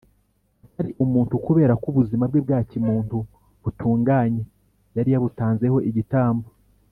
[0.65, 3.17] atari umuntu kubera ko ubuzima bwe bwa kimuntu
[3.63, 4.41] butunganye
[4.95, 6.47] yari yabutanzeho igitambo